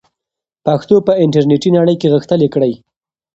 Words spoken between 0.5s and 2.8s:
پښتو په انټرنیټي نړۍ کې غښتلې کړئ.